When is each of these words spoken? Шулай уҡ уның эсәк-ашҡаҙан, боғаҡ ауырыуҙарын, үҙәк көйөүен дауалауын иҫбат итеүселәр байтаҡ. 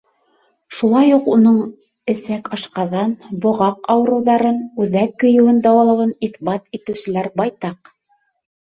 Шулай 0.77 1.11
уҡ 1.17 1.27
уның 1.33 1.59
эсәк-ашҡаҙан, 2.13 3.13
боғаҡ 3.45 3.87
ауырыуҙарын, 3.97 4.59
үҙәк 4.89 5.17
көйөүен 5.27 5.65
дауалауын 5.71 6.19
иҫбат 6.31 6.69
итеүселәр 6.81 7.35
байтаҡ. 7.41 7.99